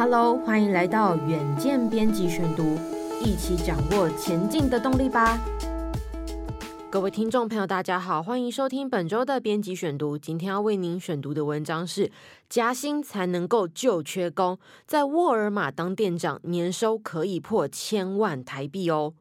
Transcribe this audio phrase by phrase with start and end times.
[0.00, 2.78] Hello，欢迎来到远见编辑选读，
[3.22, 5.38] 一起掌握前进的动力吧。
[6.88, 10.16] 各位听众朋友，大家好，欢迎收听本周的编辑选读。
[10.16, 12.10] 今天要为您选读的文章是：
[12.48, 19.12] 加薪才能够救缺工，在沃尔玛当店长，年收可以破千万台币哦。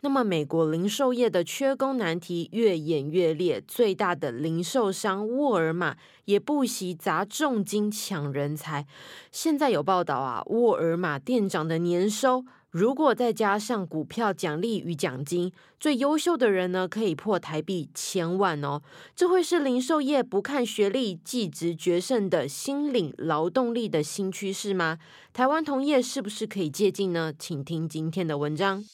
[0.00, 8.86] 那么，美国零售业的缺工难题越演越烈，最大的零售商沃尔玛也不惜砸重金抢人才。
[9.32, 18.80] 现在有报道啊，沃尔玛店长的年收如果再加上股票奖励与奖金，最优秀的人呢可以破台币千万哦。
[19.16, 24.98] 这会是零售业不看学历、技职决胜的新领劳动力的新趋势吗？
[25.32, 27.32] 台湾同业是不是可以借鉴呢？
[27.36, 28.84] 请听今天的文章。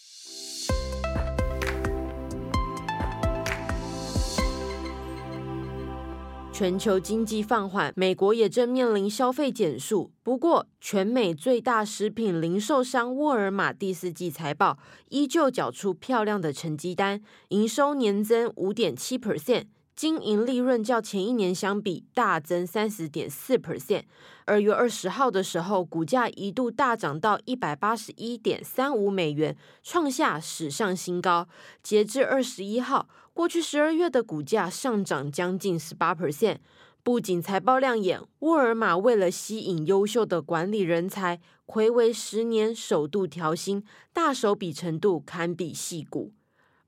[6.54, 10.12] 全球经济放缓，美国也正面临消费减速。
[10.22, 19.64] 不过，全美最大食品零售商沃尔玛第四季财报依旧缴出漂亮的成绩单，营收年增五点七 percent。
[19.96, 24.02] 经营利润较前一年相比大增三十点四 percent，
[24.44, 31.48] 二月二十号的时候，股价一度大涨到一百八十一点三五美元，创下史上新高。
[31.80, 36.58] 截至二十一号，过去十二月的股价上涨将近十八 percent。
[37.04, 46.32] 不仅财报亮眼，沃尔玛为了吸引优秀的管理人才，魁为十年首度调薪，大手笔程度堪比矽谷。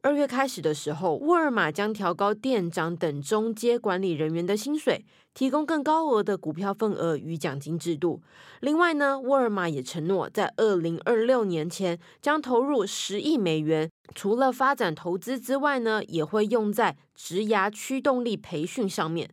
[0.07, 8.23] 二月开始的时候，沃尔玛将调高店长等中阶管理人员的薪水，提供更高额的股票份额与奖金制度。
[8.61, 19.29] 另外呢，沃尔玛也承诺在二零二六年前将投入十亿美元，除了发展投资之外呢，也会用在职涯驱动力培训上面。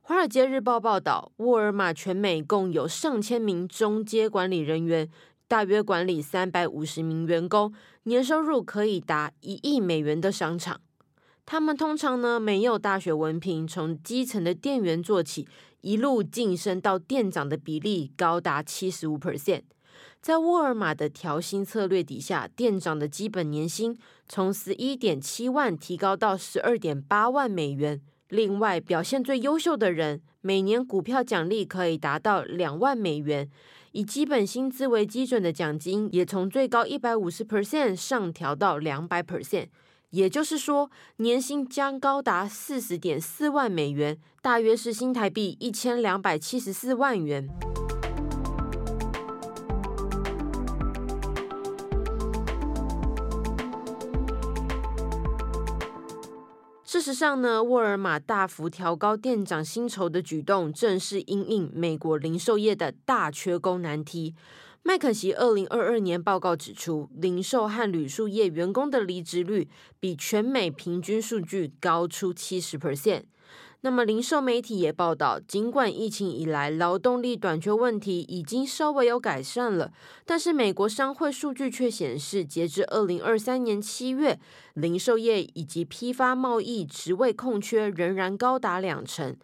[0.00, 5.10] 华尔街日报报道，沃尔玛全美共有上千名中阶管理人员。
[5.48, 10.80] 大约管理三百五十名员工，年收入可以达一亿美元的商场。
[11.44, 15.46] 他们通常呢没有大学文凭，从基层的店员做起，
[15.82, 19.62] 一路晋升到店长的比例高达七十五 percent。
[20.20, 23.96] 在沃尔玛的调薪策略底下，店长的基本年薪
[24.28, 28.00] 从十一点七万提高到十二点八万美元。
[28.28, 33.48] 另外，表现最优秀的人，每年股票奖励可以达到两万美元。
[33.96, 39.68] 以基本薪资为基准的奖金也从最高一百五十 percent 上调到两百 percent，
[40.10, 47.48] 也就是说，年薪将高达四十点四万美元，大约是新台币一千两百七十四万元。
[56.96, 64.34] 事实上呢，沃尔玛大幅调高店长薪酬的举动，正是因应美国零售业的大缺工难题。
[64.82, 69.68] 麦肯锡二零二二年报告指出，零售和旅宿业员工的离职率
[70.00, 73.24] 比全美平均数据高出七十 percent。
[73.86, 79.92] 那么，零售媒体也报道，尽管疫情以来劳动力短缺问题已经稍微有改善了，
[80.24, 84.40] 但是美国商会数据却显示，截至二零二三年七月，
[84.74, 89.36] 零售业以及批发贸易职位空缺仍然高达两成。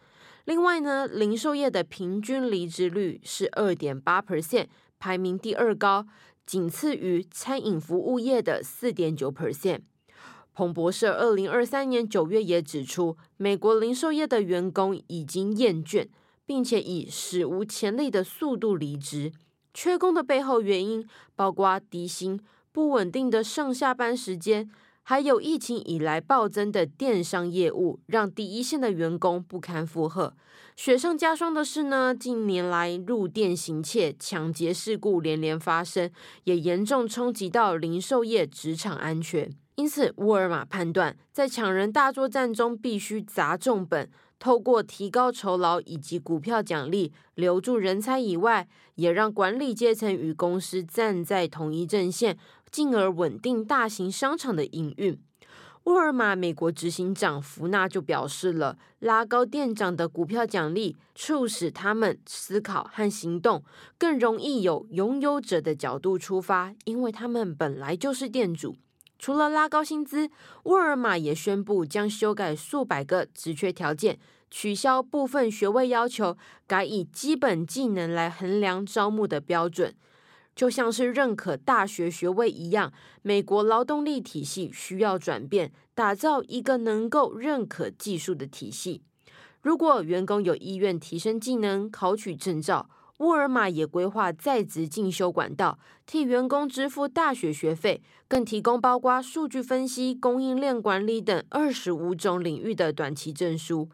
[0.43, 4.67] 另外呢，零售业的平均离职率是二点八 percent，
[4.99, 6.05] 排名第二高，
[6.45, 9.79] 仅次于餐饮服务业的四点九 percent。
[10.55, 16.07] 彭博社二零二三年九月也指出，美国零售业的员工已经厌倦，
[16.45, 19.31] 并且以史无前例的速度离职。
[19.73, 22.39] 缺工的背后原因包括低薪、
[22.71, 24.69] 不稳定的上下班时间，
[25.01, 30.35] 还有疫情以来暴增的电商业务，让第一线的员工不堪负荷。
[30.75, 36.11] 雪上加霜的是呢，近年来入店行窃、抢劫事故连连发生，
[36.43, 39.51] 也严重冲击到零售业职场安全。
[39.75, 52.37] 因此，沃尔玛判断，在抢人大作战中，必须砸重本，透过提高酬劳以及股票奖励留住人才以外，也让管理阶层与公司站在同一阵线，
[52.69, 55.19] 进而稳定大型商场的营运。
[55.85, 63.63] 沃尔玛美国执行长福纳就表示了，拉高店长的股票奖励，促使他们思考和行动
[63.97, 68.77] 更容易有拥有者的角度出发，因为他们本来就是店主。
[69.23, 70.29] 除了拉高薪资，
[70.63, 74.19] 沃尔玛也宣布将修改数百个职缺条件，
[74.51, 76.35] 取消部分学位要求，
[76.67, 79.95] 改以基本技能来衡量招募的标准。
[80.53, 82.91] 就像是认可大学学位一样，
[83.21, 89.03] 美国劳动力体系需要转变，打造一个能够认可技术的体系。
[89.61, 92.89] 如果员工有意愿提升技能、考取证照，
[93.23, 103.87] 沃尔玛也规划在职进修管道，替员工支付大学学费，更提供包括数据分析、供应链管理等二十五种领域的短期证书。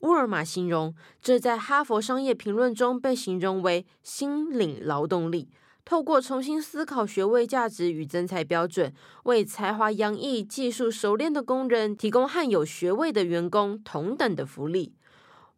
[0.00, 5.48] 沃尔玛形容，这在哈佛商业评论中被形容为新领劳动力。
[5.86, 8.92] 透过重新思考学位价值与增才标准，
[9.22, 14.92] 为才华洋溢、技术熟练的工人提供和有学位的员工同等的福利。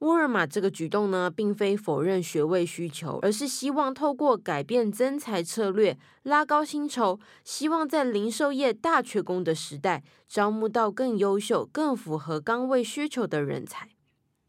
[0.00, 13.88] 沃尔玛这个举动呢，并非否认学位需求，而是希望透过改变增才策略，拉高薪酬，希望在零售业大缺工的时代，招募到更优秀、更符合岗位需求的人才。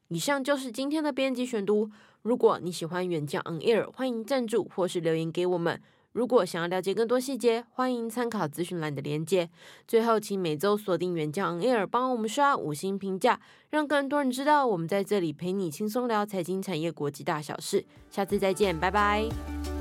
[0.09, 1.89] 以上就是今天的编辑选读。
[2.23, 5.81] 如果你喜欢远见 On Air，欢迎赞助或是留言给我们。
[6.17, 9.47] 如果想要了解更多细节，欢迎参考资讯栏的链接。
[9.87, 17.85] 最后，请每周锁定远见 On Air，帮我们刷五星评价，让更多人知道我们在这里陪你轻松聊财经产业国际大小事。
[18.09, 19.76] 下次再见，拜拜。